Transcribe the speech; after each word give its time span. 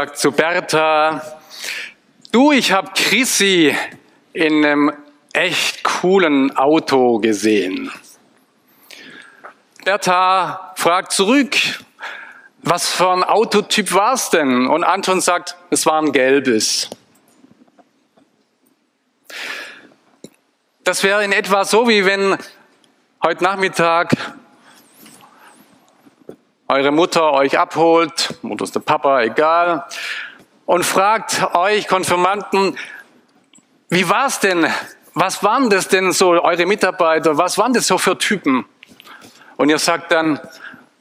Sagt 0.00 0.16
zu 0.16 0.32
Bertha, 0.32 1.20
du, 2.32 2.52
ich 2.52 2.72
habe 2.72 2.90
Chrissy 2.94 3.76
in 4.32 4.64
einem 4.64 4.92
echt 5.34 5.84
coolen 5.84 6.56
Auto 6.56 7.18
gesehen. 7.18 7.92
Bertha 9.84 10.72
fragt 10.76 11.12
zurück, 11.12 11.54
was 12.62 12.88
für 12.88 13.10
ein 13.10 13.24
Autotyp 13.24 13.92
war 13.92 14.14
es 14.14 14.30
denn? 14.30 14.68
Und 14.68 14.84
Anton 14.84 15.20
sagt, 15.20 15.54
es 15.68 15.84
war 15.84 16.00
ein 16.00 16.12
gelbes. 16.12 16.88
Das 20.82 21.02
wäre 21.02 21.22
in 21.24 21.32
etwa 21.32 21.66
so, 21.66 21.88
wie 21.88 22.06
wenn 22.06 22.38
heute 23.22 23.44
Nachmittag 23.44 24.16
eure 26.68 26.90
Mutter 26.90 27.34
euch 27.34 27.58
abholt, 27.58 28.29
Mutter 28.42 28.64
ist 28.64 28.74
der 28.74 28.80
Papa, 28.80 29.22
egal, 29.22 29.84
und 30.66 30.84
fragt 30.84 31.54
euch 31.54 31.88
Konfirmanden, 31.88 32.78
wie 33.88 34.08
war's 34.08 34.40
denn? 34.40 34.66
Was 35.14 35.42
waren 35.42 35.68
das 35.68 35.88
denn 35.88 36.12
so, 36.12 36.30
eure 36.30 36.66
Mitarbeiter? 36.66 37.36
Was 37.36 37.58
waren 37.58 37.72
das 37.72 37.86
so 37.86 37.98
für 37.98 38.16
Typen? 38.16 38.64
Und 39.56 39.68
ihr 39.68 39.78
sagt 39.78 40.12
dann, 40.12 40.38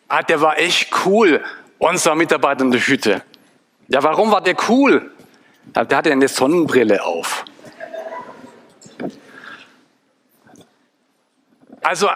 ah, 0.07 0.23
der 0.23 0.41
war 0.41 0.57
echt 0.57 0.89
cool, 1.05 1.43
unser 1.77 2.15
Mitarbeiter 2.15 2.63
in 2.63 2.71
der 2.71 2.81
Hütte. 2.81 3.23
Ja, 3.87 4.01
warum 4.03 4.31
war 4.31 4.41
der 4.41 4.55
cool? 4.67 5.11
Der 5.75 5.97
hatte 5.97 6.11
eine 6.11 6.27
Sonnenbrille 6.27 7.03
auf. 7.03 7.45
Also 11.81 12.09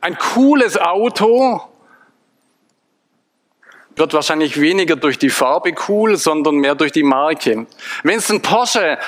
ein 0.00 0.16
cooles 0.16 0.78
Auto 0.78 1.60
wird 3.98 4.14
wahrscheinlich 4.14 4.60
weniger 4.60 4.96
durch 4.96 5.18
die 5.18 5.30
Farbe 5.30 5.74
cool, 5.88 6.16
sondern 6.16 6.56
mehr 6.56 6.74
durch 6.74 6.92
die 6.92 7.02
Marke. 7.02 7.66
Wenn 8.02 8.18
es 8.18 8.30
ein 8.30 8.42
Porsche 8.42 8.98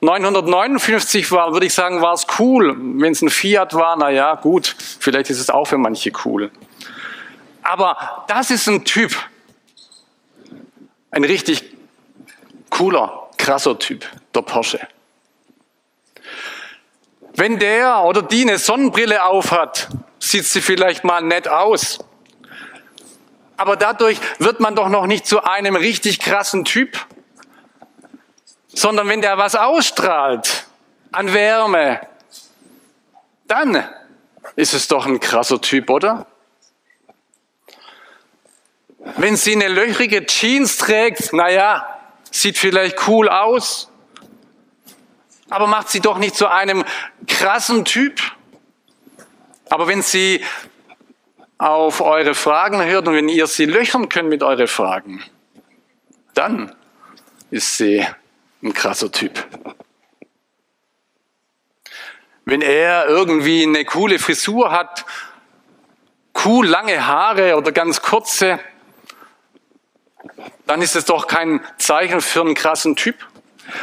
959 0.00 1.32
war, 1.32 1.52
würde 1.52 1.66
ich 1.66 1.74
sagen, 1.74 2.02
war 2.02 2.14
es 2.14 2.26
cool. 2.38 2.76
Wenn 2.78 3.12
es 3.12 3.22
ein 3.22 3.30
Fiat 3.30 3.74
war, 3.74 3.96
na 3.96 4.10
ja, 4.10 4.34
gut, 4.34 4.76
vielleicht 5.00 5.30
ist 5.30 5.40
es 5.40 5.50
auch 5.50 5.66
für 5.66 5.78
manche 5.78 6.12
cool. 6.24 6.50
Aber 7.62 8.24
das 8.28 8.50
ist 8.50 8.68
ein 8.68 8.84
Typ, 8.84 9.16
ein 11.10 11.24
richtig 11.24 11.64
cooler, 12.70 13.28
krasser 13.38 13.78
Typ, 13.78 14.04
der 14.34 14.42
Porsche. 14.42 14.80
Wenn 17.34 17.58
der 17.58 18.02
oder 18.04 18.22
die 18.22 18.42
eine 18.42 18.58
Sonnenbrille 18.58 19.24
aufhat, 19.24 19.88
sieht 20.18 20.44
sie 20.44 20.60
vielleicht 20.60 21.04
mal 21.04 21.20
nett 21.22 21.48
aus. 21.48 21.98
Aber 23.56 23.76
dadurch 23.76 24.18
wird 24.38 24.60
man 24.60 24.74
doch 24.74 24.88
noch 24.88 25.06
nicht 25.06 25.26
zu 25.26 25.42
einem 25.42 25.76
richtig 25.76 26.20
krassen 26.20 26.64
Typ, 26.64 26.98
sondern 28.68 29.08
wenn 29.08 29.22
der 29.22 29.38
was 29.38 29.54
ausstrahlt 29.54 30.66
an 31.12 31.32
Wärme, 31.32 32.00
dann 33.46 33.88
ist 34.56 34.74
es 34.74 34.88
doch 34.88 35.06
ein 35.06 35.20
krasser 35.20 35.60
Typ, 35.60 35.88
oder? 35.88 36.26
Wenn 39.16 39.36
sie 39.36 39.54
eine 39.54 39.68
löchrige 39.68 40.26
Jeans 40.26 40.76
trägt, 40.76 41.32
naja, 41.32 41.86
sieht 42.30 42.58
vielleicht 42.58 43.06
cool 43.08 43.28
aus, 43.28 43.88
aber 45.48 45.66
macht 45.66 45.88
sie 45.88 46.00
doch 46.00 46.18
nicht 46.18 46.34
zu 46.34 46.48
einem 46.48 46.84
krassen 47.26 47.84
Typ. 47.84 48.20
Aber 49.68 49.86
wenn 49.86 50.02
sie 50.02 50.44
auf 51.58 52.00
eure 52.00 52.34
Fragen 52.34 52.84
hört 52.84 53.08
und 53.08 53.14
wenn 53.14 53.28
ihr 53.28 53.46
sie 53.46 53.64
löchern 53.64 54.08
könnt 54.08 54.28
mit 54.28 54.42
euren 54.42 54.68
Fragen, 54.68 55.22
dann 56.34 56.74
ist 57.50 57.78
sie 57.78 58.06
ein 58.62 58.74
krasser 58.74 59.10
Typ. 59.10 59.46
Wenn 62.44 62.62
er 62.62 63.06
irgendwie 63.08 63.64
eine 63.64 63.84
coole 63.84 64.18
Frisur 64.18 64.70
hat, 64.70 65.04
cool 66.44 66.66
lange 66.66 67.06
Haare 67.06 67.56
oder 67.56 67.72
ganz 67.72 68.02
kurze, 68.02 68.60
dann 70.66 70.82
ist 70.82 70.94
es 70.96 71.04
doch 71.06 71.26
kein 71.26 71.60
Zeichen 71.78 72.20
für 72.20 72.42
einen 72.42 72.54
krassen 72.54 72.96
Typ. 72.96 73.16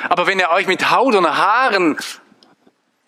Aber 0.09 0.27
wenn 0.27 0.39
er 0.39 0.51
euch 0.51 0.67
mit 0.67 0.91
Haut 0.91 1.15
und 1.15 1.27
Haaren 1.27 1.97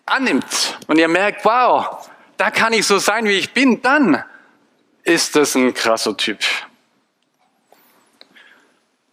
annimmt 0.04 0.78
und 0.88 0.98
ihr 0.98 1.08
merkt, 1.08 1.44
wow, 1.44 2.08
da 2.36 2.50
kann 2.50 2.72
ich 2.72 2.86
so 2.86 2.98
sein, 2.98 3.26
wie 3.26 3.38
ich 3.38 3.52
bin, 3.52 3.80
dann 3.82 4.22
ist 5.06 5.36
das 5.36 5.54
ein 5.54 5.72
krasser 5.72 6.16
Typ. 6.16 6.40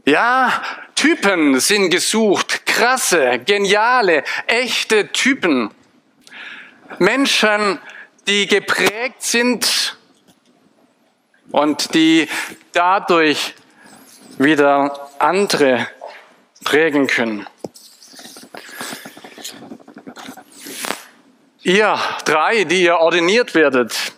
Ja, 0.05 0.61
Typen 0.95 1.59
sind 1.59 1.91
gesucht, 1.91 2.65
krasse, 2.65 3.39
geniale, 3.45 4.23
echte 4.47 5.11
Typen. 5.13 5.71
Menschen, 6.99 7.79
die 8.27 8.47
geprägt 8.47 9.21
sind 9.21 9.97
und 11.51 11.93
die 11.93 12.27
dadurch 12.73 13.53
wieder 14.39 15.09
andere 15.19 15.87
prägen 16.63 17.07
können. 17.07 17.47
Ihr 21.61 21.97
drei, 22.25 22.63
die 22.65 22.83
ihr 22.83 22.97
ordiniert 22.97 23.55
werdet, 23.55 24.13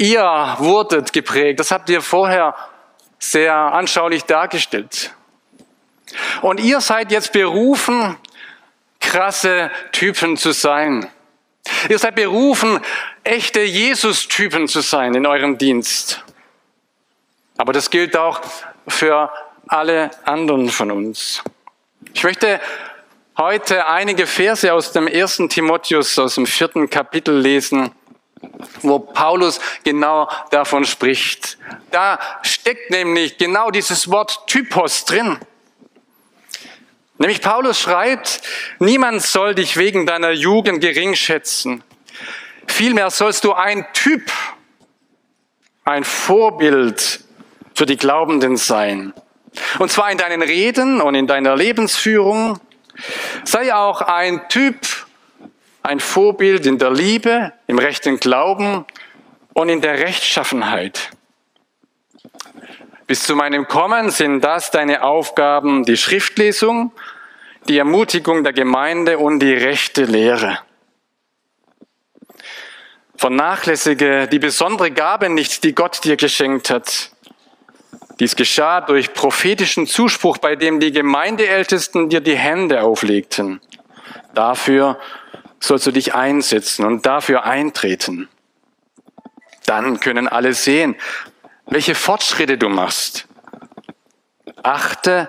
ihr 0.00 0.56
wurdet 0.58 1.12
geprägt. 1.12 1.60
Das 1.60 1.70
habt 1.70 1.90
ihr 1.90 2.00
vorher 2.00 2.56
sehr 3.18 3.54
anschaulich 3.54 4.24
dargestellt. 4.24 5.14
Und 6.40 6.58
ihr 6.58 6.80
seid 6.80 7.12
jetzt 7.12 7.32
berufen, 7.32 8.16
krasse 8.98 9.70
Typen 9.92 10.38
zu 10.38 10.52
sein. 10.52 11.08
Ihr 11.90 11.98
seid 11.98 12.14
berufen, 12.14 12.80
echte 13.24 13.60
Jesus-Typen 13.60 14.68
zu 14.68 14.80
sein 14.80 15.14
in 15.14 15.26
eurem 15.26 15.58
Dienst. 15.58 16.24
Aber 17.58 17.74
das 17.74 17.90
gilt 17.90 18.16
auch 18.16 18.40
für 18.88 19.30
alle 19.68 20.10
anderen 20.24 20.70
von 20.70 20.90
uns. 20.90 21.44
Ich 22.14 22.24
möchte 22.24 22.58
heute 23.36 23.86
einige 23.86 24.26
Verse 24.26 24.72
aus 24.72 24.92
dem 24.92 25.06
ersten 25.06 25.50
Timotheus, 25.50 26.18
aus 26.18 26.36
dem 26.36 26.46
vierten 26.46 26.88
Kapitel 26.88 27.38
lesen, 27.38 27.94
wo 28.82 28.98
Paulus 28.98 29.60
genau 29.84 30.28
davon 30.50 30.84
spricht. 30.84 31.58
Da 31.90 32.18
steckt 32.42 32.90
nämlich 32.90 33.38
genau 33.38 33.70
dieses 33.70 34.10
Wort 34.10 34.46
Typos 34.46 35.04
drin. 35.04 35.38
Nämlich 37.18 37.42
Paulus 37.42 37.78
schreibt, 37.78 38.40
niemand 38.78 39.22
soll 39.22 39.54
dich 39.54 39.76
wegen 39.76 40.06
deiner 40.06 40.30
Jugend 40.30 40.80
gering 40.80 41.14
schätzen. 41.14 41.84
Vielmehr 42.66 43.10
sollst 43.10 43.44
du 43.44 43.52
ein 43.52 43.86
Typ, 43.92 44.32
ein 45.84 46.04
Vorbild 46.04 47.20
für 47.74 47.84
die 47.84 47.96
Glaubenden 47.96 48.56
sein. 48.56 49.12
Und 49.78 49.90
zwar 49.90 50.10
in 50.10 50.18
deinen 50.18 50.40
Reden 50.40 51.00
und 51.00 51.14
in 51.14 51.26
deiner 51.26 51.56
Lebensführung. 51.56 52.58
Sei 53.44 53.74
auch 53.74 54.00
ein 54.00 54.48
Typ, 54.48 54.86
ein 55.82 56.00
Vorbild 56.00 56.66
in 56.66 56.78
der 56.78 56.90
Liebe, 56.90 57.52
im 57.66 57.78
rechten 57.78 58.18
Glauben 58.18 58.84
und 59.54 59.68
in 59.68 59.80
der 59.80 59.98
Rechtschaffenheit. 59.98 61.10
Bis 63.06 63.24
zu 63.24 63.34
meinem 63.34 63.66
Kommen 63.66 64.10
sind 64.10 64.40
das 64.42 64.70
deine 64.70 65.02
Aufgaben, 65.02 65.84
die 65.84 65.96
Schriftlesung, 65.96 66.92
die 67.68 67.78
Ermutigung 67.78 68.44
der 68.44 68.52
Gemeinde 68.52 69.18
und 69.18 69.40
die 69.40 69.52
rechte 69.52 70.04
Lehre. 70.04 70.60
Vernachlässige 73.16 74.28
die 74.28 74.38
besondere 74.38 74.90
Gabe 74.90 75.28
nicht, 75.28 75.64
die 75.64 75.74
Gott 75.74 76.04
dir 76.04 76.16
geschenkt 76.16 76.70
hat. 76.70 77.10
Dies 78.18 78.36
geschah 78.36 78.80
durch 78.80 79.12
prophetischen 79.12 79.86
Zuspruch, 79.86 80.38
bei 80.38 80.56
dem 80.56 80.78
die 80.78 80.92
Gemeindeältesten 80.92 82.08
dir 82.08 82.20
die 82.20 82.36
Hände 82.36 82.82
auflegten. 82.82 83.60
Dafür 84.34 84.98
sollst 85.60 85.86
du 85.86 85.92
dich 85.92 86.14
einsetzen 86.14 86.84
und 86.84 87.06
dafür 87.06 87.44
eintreten. 87.44 88.28
Dann 89.66 90.00
können 90.00 90.26
alle 90.26 90.54
sehen, 90.54 90.96
welche 91.66 91.94
Fortschritte 91.94 92.58
du 92.58 92.68
machst. 92.68 93.28
Achte 94.62 95.28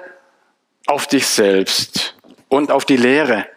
auf 0.87 1.07
dich 1.07 1.27
selbst 1.27 2.15
und 2.47 2.71
auf 2.71 2.85
die 2.85 2.97
Lehre. 2.97 3.47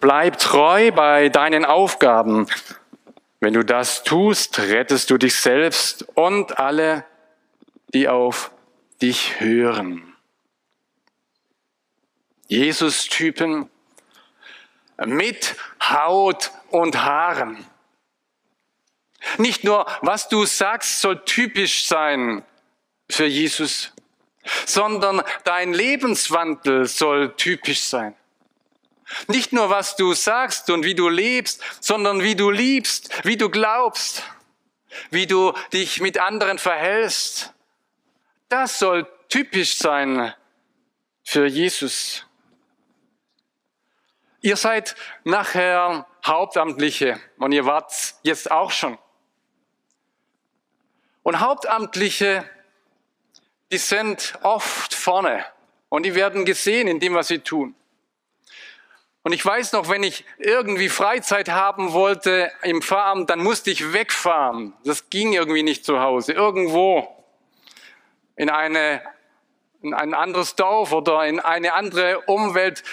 Bleib 0.00 0.38
treu 0.38 0.90
bei 0.92 1.28
deinen 1.28 1.64
Aufgaben. 1.64 2.46
Wenn 3.40 3.54
du 3.54 3.64
das 3.64 4.02
tust, 4.02 4.58
rettest 4.58 5.10
du 5.10 5.18
dich 5.18 5.36
selbst 5.36 6.06
und 6.14 6.58
alle, 6.58 7.04
die 7.92 8.08
auf 8.08 8.50
dich 9.02 9.40
hören. 9.40 10.14
Jesus-Typen 12.48 13.68
mit 15.04 15.56
Haut 15.82 16.50
und 16.70 17.02
Haaren. 17.04 17.64
Nicht 19.38 19.64
nur, 19.64 19.86
was 20.02 20.28
du 20.28 20.44
sagst, 20.46 21.00
soll 21.00 21.24
typisch 21.24 21.86
sein 21.86 22.44
für 23.10 23.26
Jesus, 23.26 23.92
sondern 24.64 25.22
dein 25.44 25.72
Lebenswandel 25.72 26.86
soll 26.86 27.34
typisch 27.36 27.82
sein. 27.82 28.14
Nicht 29.28 29.52
nur, 29.52 29.70
was 29.70 29.96
du 29.96 30.14
sagst 30.14 30.70
und 30.70 30.84
wie 30.84 30.94
du 30.94 31.08
lebst, 31.08 31.62
sondern 31.80 32.22
wie 32.22 32.34
du 32.34 32.50
liebst, 32.50 33.24
wie 33.24 33.36
du 33.36 33.50
glaubst, 33.50 34.22
wie 35.10 35.26
du 35.26 35.52
dich 35.72 36.00
mit 36.00 36.18
anderen 36.18 36.58
verhältst. 36.58 37.52
Das 38.48 38.78
soll 38.78 39.06
typisch 39.28 39.76
sein 39.76 40.32
für 41.22 41.46
Jesus. 41.46 42.24
Ihr 44.46 44.56
seid 44.56 44.94
nachher 45.24 46.06
Hauptamtliche 46.24 47.18
und 47.38 47.50
ihr 47.50 47.66
wart 47.66 47.92
jetzt 48.22 48.48
auch 48.48 48.70
schon. 48.70 48.96
Und 51.24 51.40
Hauptamtliche, 51.40 52.48
die 53.72 53.78
sind 53.78 54.38
oft 54.42 54.94
vorne 54.94 55.44
und 55.88 56.04
die 56.04 56.14
werden 56.14 56.44
gesehen 56.44 56.86
in 56.86 57.00
dem, 57.00 57.14
was 57.14 57.26
sie 57.26 57.40
tun. 57.40 57.74
Und 59.24 59.32
ich 59.32 59.44
weiß 59.44 59.72
noch, 59.72 59.88
wenn 59.88 60.04
ich 60.04 60.24
irgendwie 60.38 60.90
Freizeit 60.90 61.48
haben 61.48 61.92
wollte 61.92 62.52
im 62.62 62.82
Fahramt, 62.82 63.30
dann 63.30 63.40
musste 63.40 63.72
ich 63.72 63.92
wegfahren. 63.92 64.74
Das 64.84 65.10
ging 65.10 65.32
irgendwie 65.32 65.64
nicht 65.64 65.84
zu 65.84 65.98
Hause. 65.98 66.34
Irgendwo 66.34 67.26
in, 68.36 68.48
eine, 68.48 69.02
in 69.82 69.92
ein 69.92 70.14
anderes 70.14 70.54
Dorf 70.54 70.92
oder 70.92 71.26
in 71.26 71.40
eine 71.40 71.72
andere 71.72 72.20
Umwelt, 72.26 72.84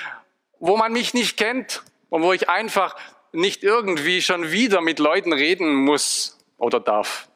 wo 0.66 0.78
man 0.78 0.94
mich 0.94 1.14
nicht 1.14 1.36
kennt 1.36 1.84
und 2.10 2.24
wo 2.24 2.32
ich 2.32 2.48
einfach 2.48 2.96
nicht 3.34 3.64
irgendwie 3.64 4.22
schon 4.22 4.52
wieder 4.52 4.80
mit 4.80 4.98
Leuten 4.98 5.34
reden 5.34 5.76
muss 5.76 6.38
oder 6.58 6.80
darf. 6.80 7.28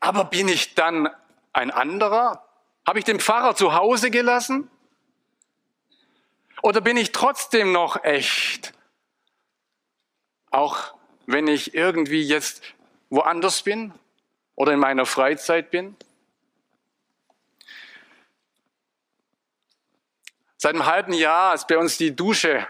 Aber 0.00 0.24
bin 0.24 0.48
ich 0.48 0.74
dann 0.74 1.10
ein 1.52 1.70
anderer? 1.70 2.48
Habe 2.86 2.98
ich 2.98 3.04
den 3.04 3.20
Pfarrer 3.20 3.54
zu 3.54 3.74
Hause 3.74 4.10
gelassen? 4.10 4.70
Oder 6.62 6.80
bin 6.80 6.96
ich 6.96 7.12
trotzdem 7.12 7.72
noch 7.72 8.02
echt? 8.04 8.72
Auch 10.50 10.94
wenn 11.26 11.46
ich 11.46 11.74
irgendwie 11.74 12.22
jetzt 12.22 12.62
woanders 13.10 13.62
bin 13.62 13.92
oder 14.54 14.72
in 14.72 14.80
meiner 14.80 15.04
Freizeit 15.04 15.70
bin? 15.70 15.94
Seit 20.62 20.76
einem 20.76 20.86
halben 20.86 21.12
Jahr 21.12 21.54
ist 21.54 21.66
bei 21.66 21.76
uns 21.76 21.98
die 21.98 22.14
Dusche 22.14 22.68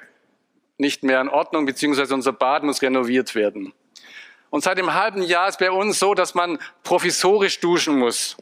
nicht 0.78 1.02
mehr 1.02 1.20
in 1.20 1.28
Ordnung, 1.28 1.66
beziehungsweise 1.66 2.14
unser 2.14 2.32
Bad 2.32 2.62
muss 2.62 2.80
renoviert 2.80 3.34
werden. 3.34 3.74
Und 4.48 4.64
seit 4.64 4.78
einem 4.78 4.94
halben 4.94 5.20
Jahr 5.20 5.46
ist 5.46 5.58
bei 5.58 5.70
uns 5.70 5.98
so, 5.98 6.14
dass 6.14 6.34
man 6.34 6.58
provisorisch 6.84 7.60
duschen 7.60 7.98
muss. 7.98 8.38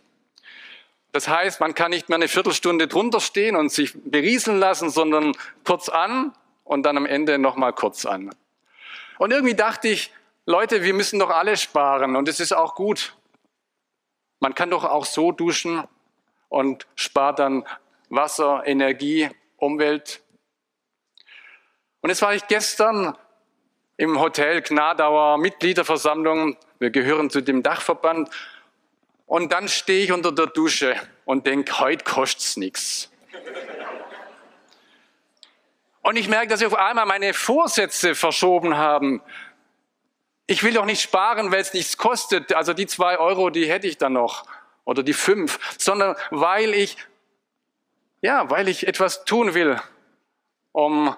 Das 1.11 1.27
heißt, 1.27 1.59
man 1.59 1.75
kann 1.75 1.91
nicht 1.91 2.09
mehr 2.09 2.15
eine 2.15 2.29
Viertelstunde 2.29 2.87
drunter 2.87 3.19
stehen 3.19 3.57
und 3.57 3.73
sich 3.73 3.93
berieseln 4.05 4.61
lassen, 4.61 4.89
sondern 4.89 5.33
kurz 5.65 5.89
an 5.89 6.33
und 6.63 6.85
dann 6.85 6.97
am 6.97 7.05
Ende 7.05 7.37
nochmal 7.37 7.73
kurz 7.73 8.07
an. 8.07 8.31
Und 9.19 9.33
irgendwie 9.33 9.57
dachte 9.57 9.89
ich, 9.89 10.13
Leute, 10.47 10.85
wir 10.85 10.95
müssen 10.95 11.19
doch 11.19 11.31
alle 11.31 11.57
sparen 11.57 12.15
und 12.15 12.29
es 12.29 12.39
ist 12.39 12.53
auch 12.53 12.77
gut. 12.77 13.17
Man 14.39 14.55
kann 14.55 14.71
doch 14.71 14.85
auch 14.85 15.07
so 15.07 15.33
duschen 15.33 15.83
und 16.49 16.87
spart 16.95 17.41
dann 17.41 17.67
Wasser, 18.11 18.63
Energie, 18.65 19.29
Umwelt. 19.61 20.21
Und 22.01 22.11
jetzt 22.11 22.23
war 22.23 22.35
ich 22.35 22.47
gestern 22.47 23.17
im 23.97 24.19
Hotel 24.19 24.63
Gnadauer 24.63 25.39
Mitgliederversammlung. 25.39 26.57
Wir 26.79 26.91
gehören 26.91 27.31
zu 27.31 27.43
dem 27.43 27.63
Dachverband. 27.63 28.31
Und 29.27 29.53
dann 29.53 29.69
stehe 29.69 30.05
ich 30.05 30.13
unter 30.13 30.33
der 30.33 30.47
Dusche 30.47 30.97
und 31.25 31.47
denke, 31.47 31.79
heute 31.79 32.05
kostet's 32.05 32.57
nichts. 32.57 33.11
Und 36.03 36.17
ich 36.17 36.29
merke, 36.29 36.49
dass 36.49 36.61
ich 36.61 36.67
auf 36.67 36.75
einmal 36.75 37.07
meine 37.07 37.35
Vorsätze 37.35 38.15
verschoben 38.15 38.77
haben. 38.77 39.23
Ich 40.47 40.63
will 40.63 40.73
doch 40.73 40.87
nicht 40.87 41.03
sparen, 41.03 41.53
weil 41.53 41.61
es 41.61 41.75
nichts 41.75 41.97
kostet. 41.97 42.55
Also 42.55 42.73
die 42.73 42.87
zwei 42.87 43.19
Euro, 43.19 43.51
die 43.51 43.71
hätte 43.71 43.87
ich 43.87 43.99
dann 43.99 44.15
noch. 44.15 44.47
Oder 44.85 45.03
die 45.03 45.13
fünf. 45.13 45.61
Sondern 45.79 46.17
weil 46.31 46.75
ich, 46.75 46.97
ja, 48.23 48.51
weil 48.51 48.69
ich 48.69 48.87
etwas 48.87 49.25
tun 49.25 49.55
will, 49.55 49.81
um 50.73 51.15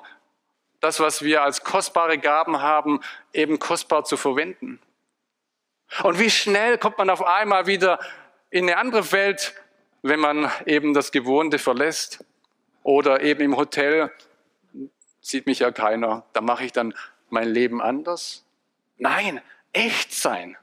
das, 0.80 1.00
was 1.00 1.22
wir 1.22 1.42
als 1.42 1.62
kostbare 1.62 2.18
Gaben 2.18 2.60
haben, 2.60 3.00
eben 3.32 3.58
kostbar 3.58 4.04
zu 4.04 4.16
verwenden. 4.16 4.80
Und 6.02 6.18
wie 6.18 6.30
schnell 6.30 6.78
kommt 6.78 6.98
man 6.98 7.10
auf 7.10 7.24
einmal 7.24 7.66
wieder 7.66 7.98
in 8.50 8.68
eine 8.68 8.78
andere 8.78 9.12
Welt, 9.12 9.54
wenn 10.02 10.20
man 10.20 10.50
eben 10.66 10.94
das 10.94 11.12
Gewohnte 11.12 11.58
verlässt 11.58 12.24
oder 12.82 13.22
eben 13.22 13.42
im 13.42 13.56
Hotel 13.56 14.10
sieht 15.20 15.46
mich 15.46 15.60
ja 15.60 15.70
keiner, 15.70 16.24
da 16.32 16.40
mache 16.40 16.64
ich 16.64 16.72
dann 16.72 16.94
mein 17.30 17.48
Leben 17.48 17.80
anders. 17.80 18.44
Nein, 18.98 19.40
echt 19.72 20.12
sein, 20.12 20.56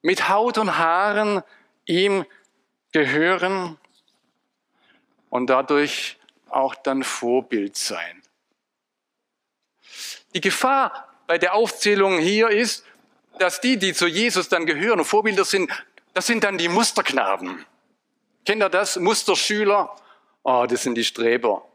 mit 0.00 0.28
Haut 0.28 0.58
und 0.58 0.78
Haaren 0.78 1.42
ihm 1.84 2.24
gehören 2.92 3.78
und 5.32 5.46
dadurch 5.46 6.18
auch 6.50 6.74
dann 6.74 7.02
Vorbild 7.02 7.74
sein. 7.74 8.22
Die 10.34 10.42
Gefahr 10.42 11.08
bei 11.26 11.38
der 11.38 11.54
Aufzählung 11.54 12.18
hier 12.18 12.50
ist, 12.50 12.84
dass 13.38 13.62
die, 13.62 13.78
die 13.78 13.94
zu 13.94 14.06
Jesus 14.06 14.50
dann 14.50 14.66
gehören 14.66 14.98
und 14.98 15.06
Vorbilder 15.06 15.46
sind, 15.46 15.70
das 16.12 16.26
sind 16.26 16.44
dann 16.44 16.58
die 16.58 16.68
Musterknaben. 16.68 17.64
Kennt 18.44 18.62
ihr 18.62 18.68
das? 18.68 18.96
Musterschüler? 18.96 19.96
Oh, 20.42 20.66
das 20.68 20.82
sind 20.82 20.96
die 20.96 21.04
Streber. 21.04 21.66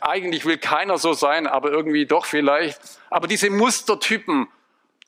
Eigentlich 0.00 0.44
will 0.44 0.58
keiner 0.58 0.96
so 0.96 1.12
sein, 1.12 1.48
aber 1.48 1.72
irgendwie 1.72 2.06
doch 2.06 2.24
vielleicht. 2.24 2.80
Aber 3.10 3.26
diese 3.26 3.50
Mustertypen, 3.50 4.46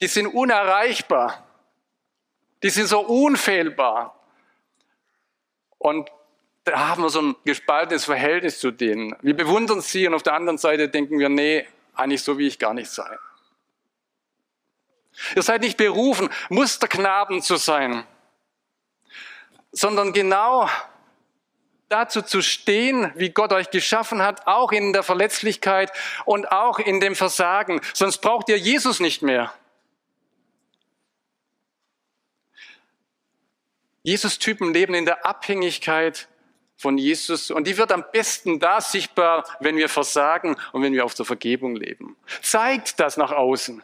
die 0.01 0.09
sind 0.09 0.27
unerreichbar. 0.27 1.47
Die 2.65 2.71
sind 2.71 2.89
so 2.89 2.99
unfehlbar. 2.99 4.19
Und 5.79 6.11
da 6.71 6.89
haben 6.89 7.03
wir 7.03 7.11
so 7.11 7.23
ein 7.23 7.37
gespaltenes 7.45 8.05
Verhältnis 8.05 8.59
zu 8.59 8.71
denen. 8.71 9.17
Wir 9.23 9.35
bewundern 9.35 9.81
sie 9.81 10.07
und 10.07 10.15
auf 10.15 10.23
der 10.23 10.35
anderen 10.35 10.59
Seite 10.59 10.89
denken 10.89 11.19
wir, 11.19 11.29
nee, 11.29 11.67
eigentlich 11.95 12.23
so, 12.23 12.39
wie 12.39 12.47
ich 12.47 12.59
gar 12.59 12.75
nicht 12.75 12.91
sei. 12.91 13.19
Ihr 15.35 15.43
seid 15.43 15.63
nicht 15.63 15.77
berufen, 15.77 16.29
Musterknaben 16.49 17.43
zu 17.43 17.57
sein, 17.57 18.05
sondern 19.73 20.13
genau 20.13 20.69
dazu 21.89 22.23
zu 22.23 22.43
stehen, 22.43 23.11
wie 23.17 23.31
Gott 23.31 23.53
euch 23.53 23.71
geschaffen 23.71 24.23
hat, 24.23 24.47
auch 24.47 24.71
in 24.73 24.93
der 24.93 25.03
Verletzlichkeit 25.03 25.91
und 26.25 26.53
auch 26.53 26.79
in 26.79 27.01
dem 27.01 27.17
Versagen. 27.17 27.81
Sonst 27.95 28.19
braucht 28.19 28.49
ihr 28.49 28.59
Jesus 28.59 29.01
nicht 29.01 29.23
mehr. 29.23 29.53
Jesus-Typen 34.03 34.73
leben 34.73 34.95
in 34.95 35.07
der 35.07 35.27
Abhängigkeit 35.27 36.29
von 36.79 36.97
Jesus 36.97 37.51
und 37.51 37.67
die 37.67 37.77
wird 37.77 37.91
am 37.91 38.05
besten 38.13 38.61
da 38.61 38.81
sichtbar, 38.81 39.45
wenn 39.59 39.77
wir 39.77 39.89
versagen 39.89 40.57
und 40.73 40.83
wenn 40.83 40.93
wir 40.93 41.05
auf 41.05 41.15
der 41.15 41.27
Vergebung 41.27 41.75
leben. 41.75 42.17
Zeigt 42.41 43.01
das 43.01 43.17
nach 43.17 43.33
außen, 43.33 43.83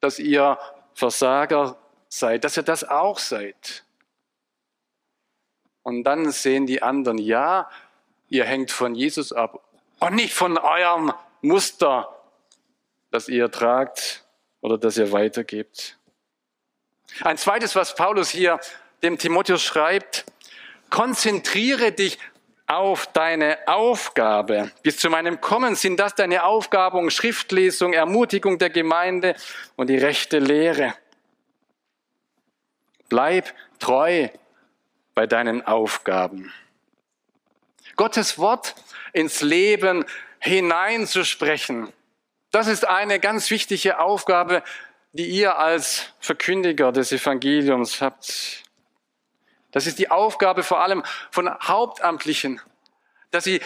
dass 0.00 0.18
ihr 0.18 0.58
Versager 0.92 1.78
seid, 2.08 2.44
dass 2.44 2.58
ihr 2.58 2.62
das 2.62 2.84
auch 2.84 3.18
seid. 3.18 3.84
Und 5.82 6.04
dann 6.04 6.30
sehen 6.30 6.66
die 6.66 6.82
anderen, 6.82 7.16
ja, 7.16 7.70
ihr 8.28 8.44
hängt 8.44 8.70
von 8.70 8.94
Jesus 8.94 9.32
ab 9.32 9.64
und 9.98 10.14
nicht 10.14 10.34
von 10.34 10.58
eurem 10.58 11.12
Muster, 11.40 12.14
das 13.10 13.28
ihr 13.28 13.50
tragt 13.50 14.26
oder 14.60 14.76
das 14.76 14.98
ihr 14.98 15.10
weitergebt. 15.10 15.98
Ein 17.22 17.38
zweites, 17.38 17.74
was 17.74 17.94
Paulus 17.94 18.28
hier 18.28 18.60
dem 19.02 19.16
Timotheus 19.16 19.62
schreibt, 19.62 20.26
Konzentriere 20.92 21.90
dich 21.92 22.18
auf 22.66 23.06
deine 23.06 23.56
Aufgabe. 23.66 24.70
Bis 24.82 24.98
zu 24.98 25.08
meinem 25.08 25.40
Kommen 25.40 25.74
sind 25.74 25.98
das 25.98 26.14
deine 26.14 26.44
Aufgaben, 26.44 27.10
Schriftlesung, 27.10 27.94
Ermutigung 27.94 28.58
der 28.58 28.68
Gemeinde 28.68 29.34
und 29.76 29.88
die 29.88 29.96
rechte 29.96 30.38
Lehre. 30.38 30.92
Bleib 33.08 33.54
treu 33.78 34.28
bei 35.14 35.26
deinen 35.26 35.66
Aufgaben. 35.66 36.52
Gottes 37.96 38.38
Wort 38.38 38.74
ins 39.14 39.40
Leben 39.40 40.04
hineinzusprechen, 40.40 41.90
das 42.50 42.66
ist 42.66 42.86
eine 42.86 43.18
ganz 43.18 43.50
wichtige 43.50 43.98
Aufgabe, 43.98 44.62
die 45.14 45.24
ihr 45.24 45.58
als 45.58 46.12
Verkündiger 46.20 46.92
des 46.92 47.12
Evangeliums 47.12 48.02
habt. 48.02 48.61
Das 49.72 49.86
ist 49.86 49.98
die 49.98 50.10
Aufgabe 50.10 50.62
vor 50.62 50.80
allem 50.80 51.02
von 51.30 51.50
Hauptamtlichen, 51.50 52.60
dass 53.30 53.44
sie 53.44 53.60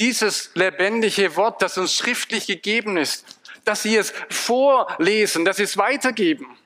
dieses 0.00 0.50
lebendige 0.54 1.36
Wort, 1.36 1.62
das 1.62 1.76
uns 1.78 1.94
schriftlich 1.94 2.46
gegeben 2.46 2.96
ist, 2.96 3.38
dass 3.64 3.82
sie 3.82 3.96
es 3.96 4.14
vorlesen, 4.30 5.44
dass 5.44 5.58
sie 5.58 5.64
es 5.64 5.76
weitergeben, 5.76 6.56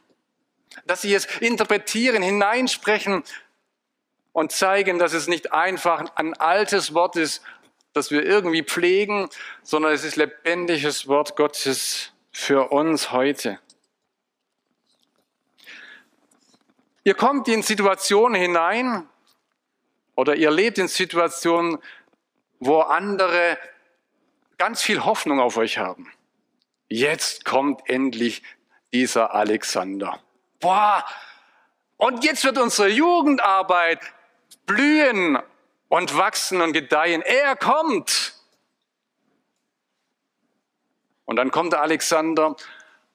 dass 0.87 1.03
sie 1.03 1.13
es 1.13 1.27
interpretieren, 1.41 2.23
hineinsprechen 2.23 3.25
und 4.33 4.53
zeigen, 4.53 4.99
dass 4.99 5.13
es 5.13 5.27
nicht 5.27 5.53
einfach 5.53 6.05
ein 6.15 6.35
altes 6.35 6.95
Wort 6.95 7.17
ist, 7.17 7.43
das 7.93 8.11
wir 8.11 8.25
irgendwie 8.25 8.63
pflegen, 8.63 9.29
sondern 9.63 9.93
es 9.93 10.05
ist 10.05 10.17
lebendiges 10.17 11.09
Wort 11.09 11.37
Gottes 11.37 12.13
für 12.31 12.71
uns 12.71 13.13
heute. 13.13 13.59
Ihr 17.05 17.15
kommt 17.15 17.49
in 17.49 17.63
Situationen 17.63 18.41
hinein 18.41 19.07
oder 20.17 20.35
ihr 20.37 20.51
lebt 20.51 20.79
in 20.79 20.89
Situationen, 20.89 21.79
wo 22.61 22.81
andere 22.81 23.59
ganz 24.57 24.83
viel 24.83 25.05
Hoffnung 25.05 25.39
auf 25.39 25.59
euch 25.59 25.77
haben. 25.77 26.11
Jetzt 26.89 27.45
kommt 27.45 27.89
endlich 27.91 28.43
dieser 28.93 29.35
Alexander. 29.35 30.19
Boah, 30.61 31.05
und 31.99 32.25
jetzt 32.25 32.45
wird 32.45 32.59
unsere 32.59 32.89
Jugendarbeit 32.89 34.01
blühen 34.65 35.39
und 35.89 36.17
wachsen 36.17 36.63
und 36.63 36.73
gedeihen. 36.73 37.21
Er 37.21 37.55
kommt. 37.57 38.35
Und 41.27 41.37
dann 41.37 41.51
kommt 41.51 41.73
der 41.73 41.83
Alexander 41.83 42.57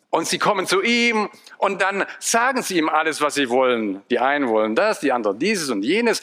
und 0.09 0.27
sie 0.27 0.39
kommen 0.39 0.65
zu 0.65 0.81
ihm 0.81 1.29
und 1.57 1.81
dann 1.81 2.05
sagen 2.19 2.61
sie 2.61 2.77
ihm 2.77 2.89
alles, 2.89 3.21
was 3.21 3.35
sie 3.35 3.49
wollen. 3.49 4.01
Die 4.09 4.19
einen 4.19 4.47
wollen 4.47 4.75
das, 4.75 4.99
die 4.99 5.11
anderen 5.11 5.37
dieses 5.37 5.69
und 5.69 5.83
jenes. 5.83 6.21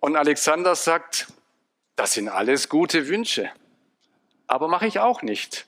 Und 0.00 0.16
Alexander 0.16 0.74
sagt, 0.74 1.28
das 1.96 2.12
sind 2.12 2.28
alles 2.28 2.68
gute 2.68 3.08
Wünsche. 3.08 3.50
Aber 4.46 4.68
mache 4.68 4.86
ich 4.86 4.98
auch 4.98 5.22
nicht. 5.22 5.66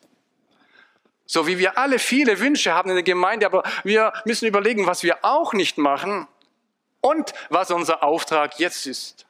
So 1.25 1.47
wie 1.47 1.59
wir 1.59 1.79
alle 1.79 1.99
viele 1.99 2.39
Wünsche 2.39 2.73
haben 2.73 2.91
in 2.91 2.97
der 2.97 3.03
Gemeinde, 3.03 3.47
aber 3.47 3.63
wir 3.83 4.13
müssen 4.25 4.47
überlegen, 4.47 4.87
was 4.87 5.03
wir 5.03 5.25
auch 5.25 5.53
nicht 5.53 5.79
machen 5.79 6.27
und 7.01 7.33
was 7.49 7.71
unser 7.71 8.03
Auftrag 8.03 8.59
jetzt 8.59 8.87
ist. 8.87 9.27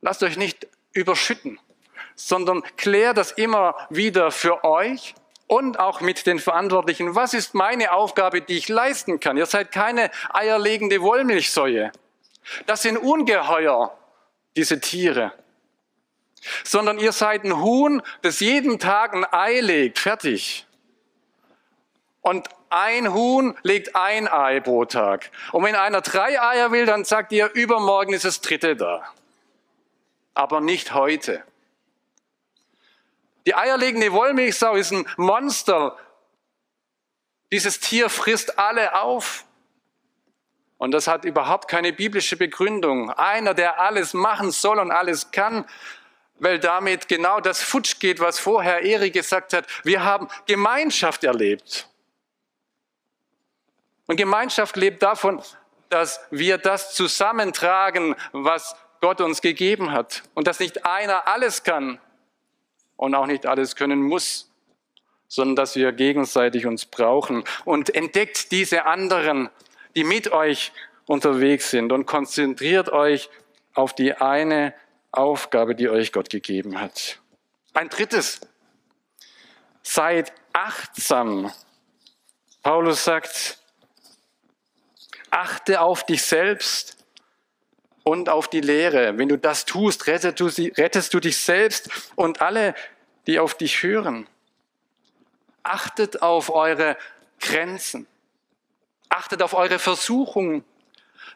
Lasst 0.00 0.22
euch 0.22 0.36
nicht 0.36 0.68
überschütten 0.92 1.58
sondern 2.18 2.62
klärt 2.76 3.16
das 3.16 3.30
immer 3.30 3.76
wieder 3.90 4.30
für 4.32 4.64
euch 4.64 5.14
und 5.46 5.78
auch 5.78 6.00
mit 6.00 6.26
den 6.26 6.40
Verantwortlichen. 6.40 7.14
Was 7.14 7.32
ist 7.32 7.54
meine 7.54 7.92
Aufgabe, 7.92 8.42
die 8.42 8.58
ich 8.58 8.68
leisten 8.68 9.20
kann? 9.20 9.36
Ihr 9.36 9.46
seid 9.46 9.70
keine 9.70 10.10
eierlegende 10.30 11.00
Wollmilchsäue. 11.00 11.92
Das 12.66 12.82
sind 12.82 12.96
Ungeheuer, 12.96 13.96
diese 14.56 14.80
Tiere. 14.80 15.32
Sondern 16.64 16.98
ihr 16.98 17.12
seid 17.12 17.44
ein 17.44 17.62
Huhn, 17.62 18.02
das 18.22 18.40
jeden 18.40 18.78
Tag 18.78 19.14
ein 19.14 19.24
Ei 19.24 19.60
legt. 19.60 19.98
Fertig. 20.00 20.66
Und 22.20 22.48
ein 22.68 23.14
Huhn 23.14 23.56
legt 23.62 23.94
ein 23.94 24.26
Ei 24.26 24.60
pro 24.60 24.84
Tag. 24.84 25.30
Und 25.52 25.62
wenn 25.64 25.76
einer 25.76 26.00
drei 26.00 26.40
Eier 26.40 26.72
will, 26.72 26.84
dann 26.84 27.04
sagt 27.04 27.32
ihr, 27.32 27.50
übermorgen 27.54 28.12
ist 28.12 28.24
das 28.24 28.40
dritte 28.40 28.74
da. 28.74 29.04
Aber 30.34 30.60
nicht 30.60 30.94
heute. 30.94 31.44
Die 33.48 33.54
eierlegende 33.54 34.12
Wollmilchsau 34.12 34.74
ist 34.74 34.92
ein 34.92 35.08
Monster. 35.16 35.96
Dieses 37.50 37.80
Tier 37.80 38.10
frisst 38.10 38.58
alle 38.58 39.00
auf. 39.00 39.46
Und 40.76 40.90
das 40.90 41.08
hat 41.08 41.24
überhaupt 41.24 41.66
keine 41.66 41.94
biblische 41.94 42.36
Begründung. 42.36 43.10
Einer, 43.10 43.54
der 43.54 43.80
alles 43.80 44.12
machen 44.12 44.50
soll 44.50 44.78
und 44.78 44.90
alles 44.90 45.30
kann, 45.30 45.64
weil 46.34 46.58
damit 46.58 47.08
genau 47.08 47.40
das 47.40 47.62
futsch 47.62 48.00
geht, 48.00 48.20
was 48.20 48.38
vorher 48.38 48.82
Eri 48.82 49.10
gesagt 49.10 49.54
hat. 49.54 49.66
Wir 49.82 50.04
haben 50.04 50.28
Gemeinschaft 50.44 51.24
erlebt. 51.24 51.88
Und 54.08 54.16
Gemeinschaft 54.16 54.76
lebt 54.76 55.02
davon, 55.02 55.42
dass 55.88 56.20
wir 56.30 56.58
das 56.58 56.94
zusammentragen, 56.94 58.14
was 58.32 58.76
Gott 59.00 59.22
uns 59.22 59.40
gegeben 59.40 59.90
hat. 59.90 60.22
Und 60.34 60.46
dass 60.46 60.60
nicht 60.60 60.84
einer 60.84 61.26
alles 61.26 61.62
kann, 61.62 61.98
und 62.98 63.14
auch 63.14 63.26
nicht 63.26 63.46
alles 63.46 63.76
können 63.76 64.02
muss, 64.02 64.50
sondern 65.28 65.56
dass 65.56 65.76
wir 65.76 65.92
gegenseitig 65.92 66.66
uns 66.66 66.84
brauchen. 66.84 67.44
Und 67.64 67.94
entdeckt 67.94 68.50
diese 68.50 68.84
anderen, 68.84 69.48
die 69.96 70.04
mit 70.04 70.32
euch 70.32 70.72
unterwegs 71.06 71.70
sind 71.70 71.92
und 71.92 72.04
konzentriert 72.04 72.90
euch 72.90 73.30
auf 73.72 73.94
die 73.94 74.14
eine 74.14 74.74
Aufgabe, 75.12 75.74
die 75.74 75.88
euch 75.88 76.12
Gott 76.12 76.28
gegeben 76.28 76.80
hat. 76.80 77.20
Ein 77.72 77.88
drittes, 77.88 78.40
seid 79.82 80.32
achtsam. 80.52 81.52
Paulus 82.62 83.04
sagt, 83.04 83.58
achte 85.30 85.80
auf 85.80 86.04
dich 86.04 86.22
selbst 86.22 86.97
und 88.08 88.30
auf 88.30 88.48
die 88.48 88.62
Lehre. 88.62 89.18
Wenn 89.18 89.28
du 89.28 89.36
das 89.36 89.66
tust, 89.66 90.06
rettest 90.06 90.40
du, 90.40 90.48
sie, 90.48 90.68
rettest 90.68 91.12
du 91.12 91.20
dich 91.20 91.36
selbst 91.36 91.90
und 92.16 92.40
alle, 92.40 92.74
die 93.26 93.38
auf 93.38 93.54
dich 93.54 93.82
hören. 93.82 94.26
Achtet 95.62 96.22
auf 96.22 96.48
eure 96.48 96.96
Grenzen. 97.38 98.06
Achtet 99.10 99.42
auf 99.42 99.52
eure 99.52 99.78
Versuchungen. 99.78 100.64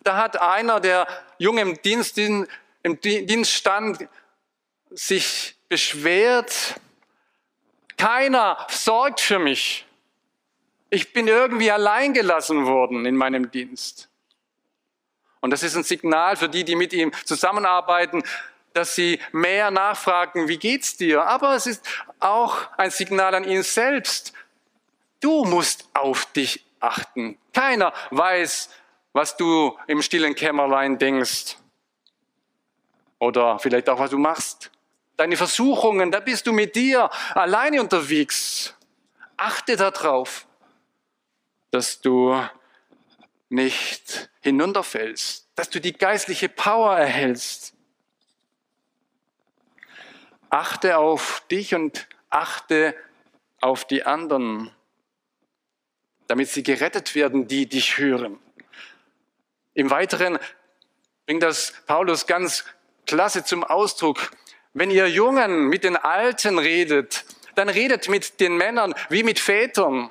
Da 0.02 0.16
hat 0.16 0.40
einer, 0.40 0.80
der 0.80 1.06
jung 1.36 1.58
im 1.58 1.80
Dienst, 1.82 2.16
im 2.16 2.48
Dienst 3.02 3.52
stand, 3.52 4.08
sich 4.90 5.54
beschwert. 5.68 6.80
Keiner 7.98 8.66
sorgt 8.70 9.20
für 9.20 9.38
mich. 9.38 9.84
Ich 10.88 11.12
bin 11.12 11.28
irgendwie 11.28 11.70
allein 11.70 12.14
gelassen 12.14 12.64
worden 12.64 13.04
in 13.04 13.14
meinem 13.14 13.50
Dienst. 13.50 14.08
Und 15.42 15.50
das 15.50 15.64
ist 15.64 15.76
ein 15.76 15.82
Signal 15.82 16.36
für 16.36 16.48
die, 16.48 16.64
die 16.64 16.76
mit 16.76 16.92
ihm 16.92 17.12
zusammenarbeiten, 17.24 18.22
dass 18.72 18.94
sie 18.94 19.20
mehr 19.32 19.70
nachfragen, 19.70 20.48
wie 20.48 20.56
geht's 20.56 20.96
dir? 20.96 21.26
Aber 21.26 21.54
es 21.56 21.66
ist 21.66 21.86
auch 22.20 22.56
ein 22.78 22.90
Signal 22.90 23.34
an 23.34 23.44
ihn 23.44 23.62
selbst. 23.62 24.32
Du 25.20 25.44
musst 25.44 25.88
auf 25.94 26.26
dich 26.26 26.64
achten. 26.80 27.38
Keiner 27.52 27.92
weiß, 28.10 28.70
was 29.12 29.36
du 29.36 29.76
im 29.88 30.00
stillen 30.00 30.34
Kämmerlein 30.34 30.96
denkst. 30.96 31.56
Oder 33.18 33.58
vielleicht 33.58 33.88
auch, 33.88 33.98
was 33.98 34.10
du 34.10 34.18
machst. 34.18 34.70
Deine 35.16 35.36
Versuchungen, 35.36 36.10
da 36.10 36.20
bist 36.20 36.46
du 36.46 36.52
mit 36.52 36.74
dir 36.76 37.10
alleine 37.34 37.80
unterwegs. 37.80 38.74
Achte 39.36 39.76
darauf, 39.76 40.46
dass 41.72 42.00
du 42.00 42.40
nicht 43.52 44.30
hinunterfällst, 44.40 45.48
dass 45.54 45.70
du 45.70 45.80
die 45.80 45.92
geistliche 45.92 46.48
Power 46.48 46.96
erhältst. 46.96 47.74
Achte 50.50 50.98
auf 50.98 51.42
dich 51.50 51.74
und 51.74 52.08
achte 52.30 52.94
auf 53.60 53.84
die 53.84 54.04
anderen, 54.04 54.70
damit 56.26 56.48
sie 56.48 56.62
gerettet 56.62 57.14
werden, 57.14 57.46
die 57.46 57.68
dich 57.68 57.98
hören. 57.98 58.38
Im 59.74 59.90
Weiteren 59.90 60.38
bringt 61.26 61.42
das 61.42 61.72
Paulus 61.86 62.26
ganz 62.26 62.64
klasse 63.06 63.44
zum 63.44 63.64
Ausdruck. 63.64 64.30
Wenn 64.72 64.90
ihr 64.90 65.08
Jungen 65.08 65.68
mit 65.68 65.84
den 65.84 65.96
Alten 65.96 66.58
redet, 66.58 67.24
dann 67.54 67.68
redet 67.68 68.08
mit 68.08 68.40
den 68.40 68.56
Männern 68.56 68.94
wie 69.10 69.22
mit 69.22 69.38
Vätern. 69.38 70.10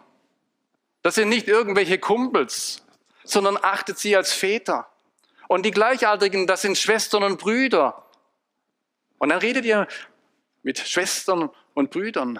Das 1.02 1.16
sind 1.16 1.30
nicht 1.30 1.48
irgendwelche 1.48 1.98
Kumpels, 1.98 2.84
sondern 3.24 3.58
achtet 3.62 4.00
sie 4.00 4.16
als 4.16 4.34
Väter. 4.34 4.88
Und 5.48 5.66
die 5.66 5.72
Gleichaltrigen, 5.72 6.48
das 6.48 6.62
sind 6.62 6.78
Schwestern 6.78 7.24
und 7.24 7.38
Brüder. 7.38 8.06
Und 9.18 9.30
dann 9.30 9.40
redet 9.40 9.66
ihr 9.66 9.88
mit 10.64 10.80
Schwestern 10.80 11.50
und 11.74 11.92
Brüdern. 11.92 12.40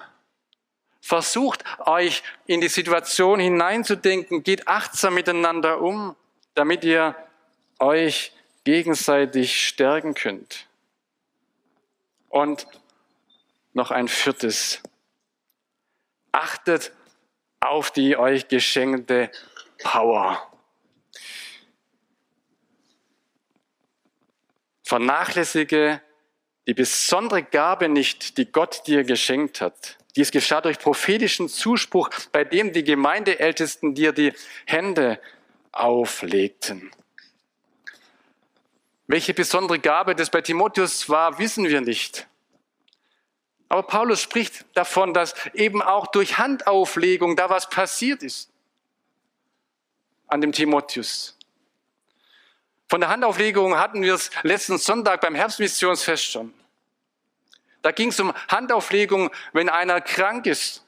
Versucht 1.02 1.64
euch 1.80 2.24
in 2.46 2.62
die 2.62 2.68
Situation 2.68 3.40
hineinzudenken, 3.40 4.44
geht 4.44 4.68
achtsam 4.68 5.16
miteinander 5.16 5.82
um, 5.82 6.16
damit 6.54 6.84
ihr 6.84 7.16
euch 7.80 8.34
gegenseitig 8.64 9.68
stärken 9.68 10.14
könnt. 10.14 10.68
Und 12.30 12.68
noch 13.74 13.92
ein 13.92 14.08
viertes. 14.08 14.82
Achtet 16.32 16.92
auf 17.60 17.92
die 17.92 18.16
euch 18.16 18.48
geschenkte 18.48 19.32
Power. 19.80 20.51
Vernachlässige 24.92 26.02
die 26.68 26.74
besondere 26.74 27.44
Gabe 27.44 27.88
nicht, 27.88 28.38
die 28.38 28.52
Gott 28.52 28.86
dir 28.88 29.06
geschenkt 29.06 29.62
hat. 29.62 29.98
Dies 30.18 30.32
geschah 30.32 30.60
durch 30.60 30.80
prophetischen 30.80 31.48
Zuspruch, 31.48 32.10
bei 32.34 32.44
dem 32.44 32.74
die 32.74 32.84
Gemeindeältesten 32.84 33.96
dir 33.96 34.12
die 34.12 34.34
Hände 34.66 35.22
auflegten. 35.72 36.92
Welche 39.08 39.34
besondere 39.34 39.80
Gabe 39.80 40.14
das 40.14 40.30
bei 40.30 40.42
Timotheus 40.42 41.08
war, 41.08 41.40
wissen 41.40 41.70
wir 41.70 41.80
nicht. 41.80 42.28
Aber 43.70 43.84
Paulus 43.84 44.20
spricht 44.20 44.66
davon, 44.74 45.14
dass 45.14 45.36
eben 45.54 45.82
auch 45.82 46.08
durch 46.08 46.38
Handauflegung 46.38 47.38
da 47.38 47.50
was 47.50 47.70
passiert 47.70 48.24
ist 48.24 48.52
an 50.28 50.42
dem 50.42 50.52
Timotheus. 50.52 51.38
Von 52.92 53.00
der 53.00 53.10
Handauflegung 53.10 53.78
hatten 53.78 54.02
wir 54.02 54.16
es 54.16 54.32
letzten 54.44 54.78
Sonntag 54.78 55.22
beim 55.22 55.34
Herbstmissionsfest 55.34 56.26
schon. 56.30 56.54
Da 57.84 57.94
ging 57.94 58.10
es 58.10 58.20
um 58.20 58.34
Handauflegung, 58.50 59.32
wenn 59.54 59.70
einer 59.70 60.02
krank 60.02 60.46
ist 60.46 60.84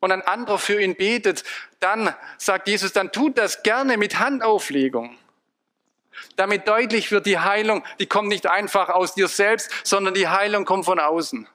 und 0.00 0.12
ein 0.12 0.20
anderer 0.20 0.58
für 0.58 0.82
ihn 0.82 0.96
betet, 0.96 1.42
dann 1.80 2.14
sagt 2.36 2.68
Jesus, 2.68 2.92
dann 2.92 3.10
tut 3.10 3.38
das 3.38 3.62
gerne 3.62 3.96
mit 3.96 4.18
Handauflegung. 4.18 5.16
Damit 6.36 6.68
deutlich 6.68 7.10
wird, 7.10 7.24
die 7.24 7.38
Heilung, 7.38 7.86
die 8.00 8.06
kommt 8.06 8.28
nicht 8.28 8.46
einfach 8.46 8.90
aus 8.90 9.14
dir 9.14 9.28
selbst, 9.28 9.70
sondern 9.82 10.12
die 10.12 10.28
Heilung 10.28 10.66
kommt 10.66 10.84
von 10.84 11.00
außen. 11.00 11.48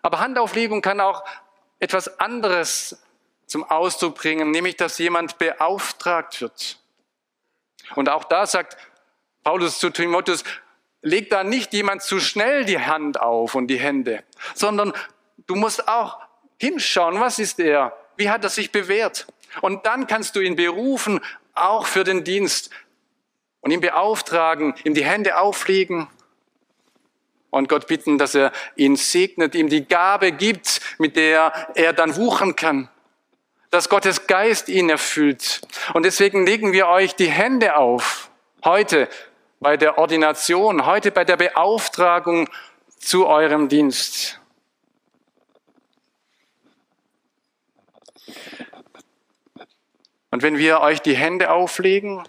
Aber 0.00 0.18
Handauflegung 0.18 0.80
kann 0.80 0.98
auch 0.98 1.22
etwas 1.78 2.20
anderes 2.20 3.04
zum 3.46 3.64
Ausdruck 3.64 4.14
bringen, 4.14 4.50
nämlich 4.50 4.78
dass 4.78 4.96
jemand 4.96 5.36
beauftragt 5.36 6.40
wird. 6.40 6.78
Und 7.94 8.08
auch 8.08 8.24
da 8.24 8.46
sagt 8.46 8.76
Paulus 9.44 9.78
zu 9.78 9.90
Timotheus, 9.90 10.44
leg 11.02 11.30
da 11.30 11.44
nicht 11.44 11.72
jemand 11.72 12.02
zu 12.02 12.20
schnell 12.20 12.64
die 12.64 12.78
Hand 12.78 13.20
auf 13.20 13.54
und 13.54 13.66
die 13.66 13.78
Hände, 13.78 14.22
sondern 14.54 14.92
du 15.46 15.56
musst 15.56 15.88
auch 15.88 16.20
hinschauen, 16.58 17.20
was 17.20 17.38
ist 17.38 17.58
er? 17.58 17.96
Wie 18.16 18.30
hat 18.30 18.44
er 18.44 18.50
sich 18.50 18.70
bewährt? 18.70 19.26
Und 19.60 19.84
dann 19.84 20.06
kannst 20.06 20.36
du 20.36 20.40
ihn 20.40 20.56
berufen, 20.56 21.20
auch 21.54 21.86
für 21.86 22.04
den 22.04 22.24
Dienst 22.24 22.70
und 23.60 23.70
ihn 23.72 23.80
beauftragen, 23.80 24.74
ihm 24.84 24.94
die 24.94 25.04
Hände 25.04 25.38
auflegen 25.38 26.08
und 27.50 27.68
Gott 27.68 27.86
bitten, 27.86 28.16
dass 28.16 28.34
er 28.34 28.52
ihn 28.76 28.96
segnet, 28.96 29.54
ihm 29.54 29.68
die 29.68 29.86
Gabe 29.86 30.32
gibt, 30.32 30.80
mit 30.98 31.16
der 31.16 31.52
er 31.74 31.92
dann 31.92 32.16
wuchern 32.16 32.56
kann 32.56 32.88
dass 33.72 33.88
Gottes 33.88 34.26
Geist 34.26 34.68
ihn 34.68 34.90
erfüllt. 34.90 35.62
Und 35.94 36.04
deswegen 36.04 36.44
legen 36.44 36.72
wir 36.72 36.88
euch 36.88 37.14
die 37.16 37.30
Hände 37.30 37.76
auf, 37.76 38.30
heute 38.64 39.08
bei 39.60 39.78
der 39.78 39.96
Ordination, 39.96 40.84
heute 40.84 41.10
bei 41.10 41.24
der 41.24 41.38
Beauftragung 41.38 42.50
zu 42.98 43.26
eurem 43.26 43.70
Dienst. 43.70 44.38
Und 50.30 50.42
wenn 50.42 50.58
wir 50.58 50.80
euch 50.80 51.00
die 51.00 51.16
Hände 51.16 51.50
auflegen, 51.50 52.22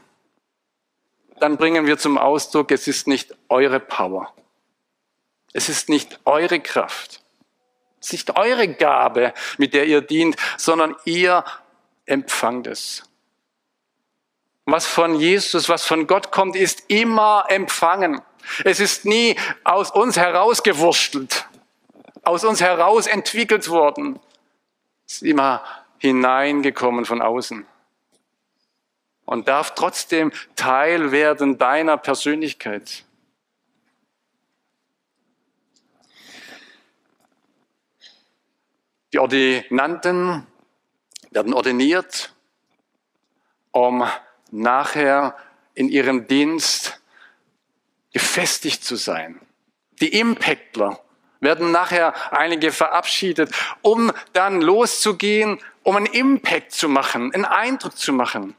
dann 1.42 1.58
bringen 1.58 1.86
wir 1.86 1.98
zum 1.98 2.18
Ausdruck, 2.18 2.72
es 2.72 2.88
ist 2.88 3.06
nicht 3.06 3.36
eure 3.50 3.82
Power. 3.82 4.34
Es 5.52 5.68
ist 5.68 5.90
nicht 5.90 6.22
eure 6.24 6.62
Kraft. 6.62 7.23
Nicht 8.12 8.36
eure 8.36 8.68
Gabe, 8.68 9.34
mit 9.58 9.74
der 9.74 9.86
ihr 9.86 10.02
dient, 10.02 10.36
sondern 10.58 10.96
ihr 11.06 11.44
empfangt 12.06 12.68
es. 12.68 13.04
Was 14.66 14.86
von 14.86 15.16
Jesus, 15.16 15.70
was 15.70 15.86
von 15.86 16.08
Gott 16.08 16.32
kommt, 16.32 16.56
ist 16.56 16.86
immer 16.90 17.46
empfangen. 17.50 18.22
Es 18.64 18.80
ist 18.80 19.06
nie 19.06 19.36
aus 19.64 19.92
uns 19.92 20.18
herausgewurstelt, 20.18 21.48
aus 22.24 22.44
uns 22.44 22.62
heraus 22.62 23.08
entwickelt 23.08 23.70
worden. 23.70 24.20
Es 25.08 25.16
ist 25.16 25.24
immer 25.24 25.64
hineingekommen 25.98 27.06
von 27.06 27.22
außen 27.22 27.66
und 29.26 29.48
darf 29.48 29.74
trotzdem 29.76 30.32
Teil 30.56 31.12
werden 31.12 31.58
deiner 31.58 31.98
Persönlichkeit. 31.98 33.04
Die 39.14 39.20
Ordinanten 39.20 40.48
werden 41.30 41.54
ordiniert, 41.54 42.34
um 43.72 44.04
nachher 44.50 45.38
in 45.76 45.88
ihrem 45.88 46.28
Dienst 46.28 47.00
gefestigt 48.12 48.84
zu 48.84 48.96
sein. 48.96 49.40
Die 50.02 50.20
Impactler 50.20 51.00
werden 51.42 51.72
nachher 51.72 52.34
einige 52.34 52.72
verabschiedet, 52.72 53.52
um 53.84 54.12
dann 54.34 54.62
loszugehen, 54.62 55.60
um 55.84 55.96
einen 55.96 56.08
Impact 56.08 56.72
zu 56.72 56.90
machen, 56.90 57.32
einen 57.36 57.46
Eindruck 57.46 57.96
zu 57.96 58.14
machen. 58.14 58.56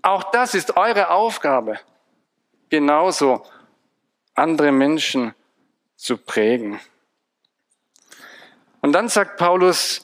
Auch 0.00 0.30
das 0.30 0.54
ist 0.54 0.76
eure 0.76 1.10
Aufgabe, 1.10 1.80
genauso 2.68 3.44
andere 4.34 4.70
Menschen 4.70 5.34
zu 5.96 6.18
prägen. 6.18 6.78
Und 8.82 8.92
dann 8.92 9.08
sagt 9.08 9.38
Paulus, 9.38 10.02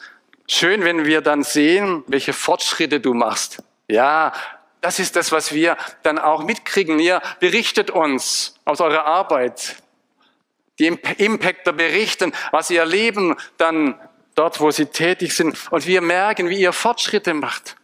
schön, 0.49 0.83
wenn 0.85 1.05
wir 1.05 1.21
dann 1.21 1.43
sehen, 1.43 2.05
welche 2.07 2.33
Fortschritte 2.33 3.01
du 3.01 3.12
machst. 3.12 3.62
Ja, 3.88 4.33
das 4.81 5.01
ist 5.01 5.17
das, 5.17 5.33
was 5.33 5.53
wir 5.53 5.77
dann 6.03 6.19
auch 6.19 6.45
mitkriegen. 6.45 6.99
Ihr 6.99 7.21
berichtet 7.41 7.91
uns 7.91 8.55
aus 8.64 8.81
eurer 8.81 9.05
Arbeit. 9.05 9.77
Die 10.79 10.87
Impactor 10.87 11.73
berichten, 11.73 12.33
was 12.53 12.69
sie 12.69 12.77
erleben, 12.77 13.35
dann 13.57 13.99
dort, 14.37 14.61
wo 14.61 14.71
sie 14.71 14.87
tätig 14.87 15.35
sind. 15.35 15.57
Und 15.73 15.87
wir 15.87 16.01
merken, 16.01 16.49
wie 16.49 16.61
ihr 16.61 16.73
Fortschritte 16.73 17.35
macht, 17.35 17.77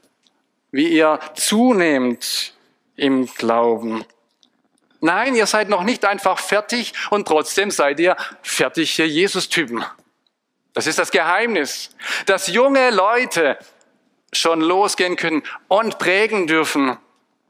wie 0.70 0.88
ihr 0.88 1.18
zunehmt 1.34 2.54
im 2.94 3.26
Glauben. 3.26 4.04
Nein, 5.00 5.34
ihr 5.34 5.46
seid 5.46 5.68
noch 5.68 5.82
nicht 5.82 6.04
einfach 6.04 6.38
fertig 6.38 6.92
und 7.10 7.26
trotzdem 7.26 7.72
seid 7.72 7.98
ihr 7.98 8.16
fertige 8.42 9.04
Jesus-Typen. 9.04 9.84
Das 10.74 10.88
ist 10.88 10.98
das 10.98 11.10
Geheimnis, 11.12 11.90
dass 12.26 12.48
junge 12.48 12.90
Leute 12.90 13.58
schon 14.32 14.60
losgehen 14.60 15.16
können 15.16 15.42
und 15.68 15.98
prägen 15.98 16.46
dürfen. 16.46 16.98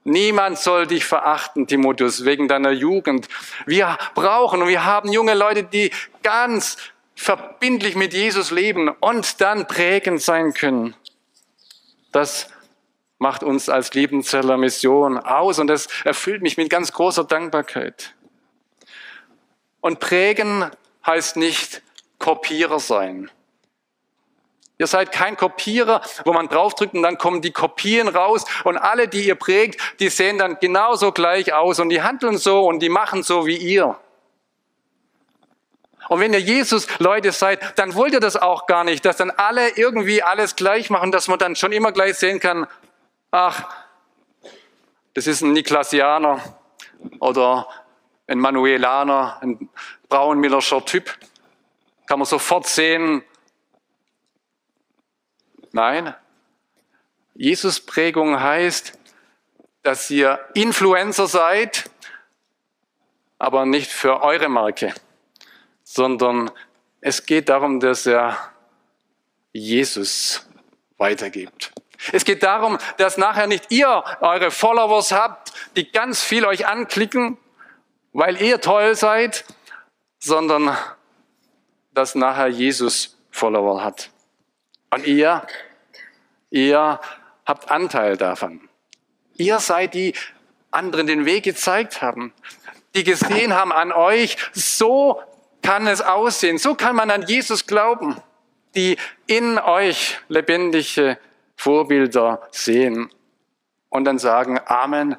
Niemand 0.04 0.58
soll 0.58 0.86
dich 0.86 1.06
verachten, 1.06 1.66
Timotheus, 1.66 2.26
wegen 2.26 2.46
deiner 2.46 2.70
Jugend. 2.70 3.26
Wir 3.64 3.96
brauchen 4.14 4.60
und 4.60 4.68
wir 4.68 4.84
haben 4.84 5.10
junge 5.10 5.32
Leute, 5.32 5.64
die 5.64 5.90
ganz 6.22 6.76
verbindlich 7.16 7.96
mit 7.96 8.12
Jesus 8.12 8.50
leben 8.50 8.88
und 8.88 9.40
dann 9.40 9.66
prägend 9.66 10.20
sein 10.20 10.52
können. 10.52 10.94
Das 12.12 12.48
macht 13.18 13.42
uns 13.42 13.70
als 13.70 13.94
Liebenzeller 13.94 14.58
Mission 14.58 15.16
aus 15.16 15.58
und 15.58 15.68
das 15.68 15.88
erfüllt 16.04 16.42
mich 16.42 16.58
mit 16.58 16.68
ganz 16.68 16.92
großer 16.92 17.24
Dankbarkeit. 17.24 18.14
Und 19.80 20.00
prägen 20.00 20.70
heißt 21.06 21.36
nicht 21.36 21.82
Kopierer 22.18 22.80
sein. 22.80 23.30
Ihr 24.76 24.88
seid 24.88 25.12
kein 25.12 25.36
Kopierer, 25.36 26.02
wo 26.24 26.32
man 26.32 26.48
draufdrückt 26.48 26.94
und 26.94 27.02
dann 27.02 27.16
kommen 27.16 27.42
die 27.42 27.52
Kopien 27.52 28.08
raus 28.08 28.44
und 28.64 28.76
alle, 28.76 29.06
die 29.06 29.26
ihr 29.26 29.36
prägt, 29.36 29.80
die 30.00 30.08
sehen 30.08 30.38
dann 30.38 30.58
genauso 30.58 31.12
gleich 31.12 31.52
aus 31.52 31.78
und 31.78 31.90
die 31.90 32.02
handeln 32.02 32.38
so 32.38 32.66
und 32.66 32.80
die 32.80 32.88
machen 32.88 33.22
so 33.22 33.46
wie 33.46 33.56
ihr. 33.56 33.96
Und 36.08 36.20
wenn 36.20 36.32
ihr 36.32 36.40
Jesus 36.40 36.86
Leute 36.98 37.32
seid, 37.32 37.78
dann 37.78 37.94
wollt 37.94 38.12
ihr 38.12 38.20
das 38.20 38.36
auch 38.36 38.66
gar 38.66 38.84
nicht, 38.84 39.04
dass 39.04 39.16
dann 39.16 39.30
alle 39.30 39.70
irgendwie 39.76 40.22
alles 40.22 40.56
gleich 40.56 40.90
machen, 40.90 41.12
dass 41.12 41.28
man 41.28 41.38
dann 41.38 41.56
schon 41.56 41.72
immer 41.72 41.92
gleich 41.92 42.18
sehen 42.18 42.40
kann, 42.40 42.66
ach, 43.30 43.64
das 45.14 45.28
ist 45.28 45.40
ein 45.40 45.52
Niklasianer 45.52 46.40
oder 47.20 47.68
ein 48.26 48.38
Manuelaner, 48.38 49.38
ein 49.40 49.68
braunmillerscher 50.08 50.84
Typ 50.84 51.16
kann 52.06 52.18
man 52.18 52.26
sofort 52.26 52.66
sehen, 52.66 53.22
nein, 55.72 56.14
Jesus-Prägung 57.34 58.40
heißt, 58.40 58.98
dass 59.82 60.10
ihr 60.10 60.38
Influencer 60.54 61.26
seid, 61.26 61.90
aber 63.38 63.66
nicht 63.66 63.90
für 63.90 64.22
eure 64.22 64.48
Marke, 64.48 64.94
sondern 65.82 66.50
es 67.00 67.26
geht 67.26 67.48
darum, 67.48 67.80
dass 67.80 68.06
er 68.06 68.38
Jesus 69.52 70.46
weitergibt. 70.96 71.72
Es 72.12 72.24
geht 72.24 72.42
darum, 72.42 72.78
dass 72.98 73.18
nachher 73.18 73.46
nicht 73.46 73.70
ihr 73.70 74.04
eure 74.20 74.50
Followers 74.50 75.12
habt, 75.12 75.52
die 75.76 75.90
ganz 75.90 76.22
viel 76.22 76.44
euch 76.44 76.66
anklicken, 76.66 77.38
weil 78.12 78.40
ihr 78.40 78.60
toll 78.60 78.94
seid, 78.94 79.44
sondern 80.18 80.76
dass 81.94 82.14
nachher 82.14 82.48
Jesus 82.48 83.16
Follower 83.30 83.82
hat. 83.82 84.10
Und 84.90 85.06
ihr, 85.06 85.46
ihr 86.50 87.00
habt 87.46 87.70
Anteil 87.70 88.16
davon. 88.16 88.68
Ihr 89.36 89.58
seid 89.58 89.94
die 89.94 90.14
anderen 90.70 91.06
den 91.06 91.24
Weg 91.24 91.44
gezeigt 91.44 92.02
haben, 92.02 92.32
die 92.94 93.04
gesehen 93.04 93.54
haben 93.54 93.72
an 93.72 93.92
euch, 93.92 94.36
so 94.52 95.20
kann 95.62 95.86
es 95.86 96.00
aussehen, 96.00 96.58
so 96.58 96.74
kann 96.74 96.94
man 96.94 97.10
an 97.10 97.22
Jesus 97.22 97.66
glauben, 97.66 98.16
die 98.74 98.96
in 99.26 99.58
euch 99.58 100.18
lebendige 100.28 101.18
Vorbilder 101.56 102.46
sehen 102.50 103.10
und 103.88 104.04
dann 104.04 104.18
sagen, 104.18 104.60
Amen, 104.66 105.16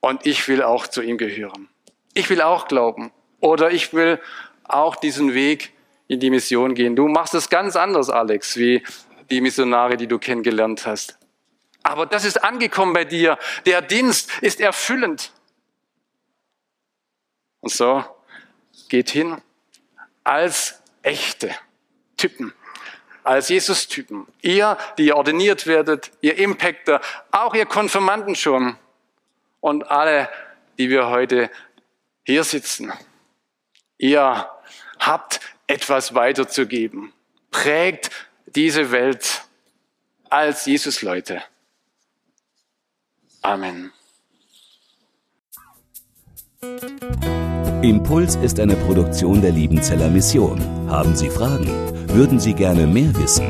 und 0.00 0.26
ich 0.26 0.46
will 0.48 0.62
auch 0.62 0.86
zu 0.86 1.02
ihm 1.02 1.18
gehören. 1.18 1.68
Ich 2.14 2.30
will 2.30 2.40
auch 2.40 2.68
glauben 2.68 3.12
oder 3.40 3.70
ich 3.70 3.92
will 3.92 4.20
auch 4.64 4.96
diesen 4.96 5.34
Weg 5.34 5.72
in 6.08 6.18
die 6.18 6.30
Mission 6.30 6.74
gehen. 6.74 6.96
Du 6.96 7.06
machst 7.06 7.34
es 7.34 7.48
ganz 7.48 7.76
anders, 7.76 8.10
Alex, 8.10 8.56
wie 8.56 8.82
die 9.30 9.40
Missionare, 9.40 9.96
die 9.96 10.06
du 10.06 10.18
kennengelernt 10.18 10.86
hast. 10.86 11.18
Aber 11.82 12.06
das 12.06 12.24
ist 12.24 12.42
angekommen 12.42 12.92
bei 12.92 13.04
dir. 13.04 13.38
Der 13.66 13.82
Dienst 13.82 14.30
ist 14.42 14.60
erfüllend. 14.60 15.32
Und 17.60 17.70
so 17.70 18.04
geht 18.88 19.10
hin 19.10 19.40
als 20.24 20.82
echte 21.02 21.54
Typen, 22.16 22.52
als 23.24 23.48
Jesus-Typen. 23.48 24.26
Ihr, 24.40 24.78
die 24.96 25.06
ihr 25.06 25.16
ordiniert 25.16 25.66
werdet, 25.66 26.10
ihr 26.20 26.38
Impactor, 26.38 27.00
auch 27.30 27.54
ihr 27.54 27.66
Konfirmanden 27.66 28.34
schon 28.34 28.76
und 29.60 29.90
alle, 29.90 30.28
die 30.78 30.88
wir 30.90 31.08
heute 31.08 31.50
hier 32.24 32.44
sitzen. 32.44 32.92
Ihr 33.98 34.48
habt 34.98 35.40
etwas 35.68 36.14
weiterzugeben. 36.14 37.12
Prägt 37.52 38.10
diese 38.46 38.90
Welt 38.90 39.42
als 40.28 40.66
Jesus-Leute. 40.66 41.40
Amen. 43.42 43.92
Impuls 47.82 48.34
ist 48.36 48.58
eine 48.58 48.74
Produktion 48.74 49.40
der 49.40 49.52
Liebenzeller 49.52 50.08
Mission. 50.08 50.60
Haben 50.90 51.14
Sie 51.14 51.30
Fragen? 51.30 51.68
Würden 52.08 52.40
Sie 52.40 52.54
gerne 52.54 52.88
mehr 52.88 53.14
wissen? 53.16 53.46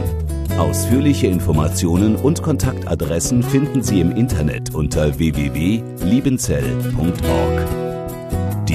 Ausführliche 0.59 1.29
Informationen 1.29 2.17
und 2.17 2.43
Kontaktadressen 2.43 3.43
finden 3.43 3.83
Sie 3.83 4.01
im 4.01 4.15
Internet 4.15 4.75
unter 4.75 5.19
www.liebenzell.org. 5.19 7.88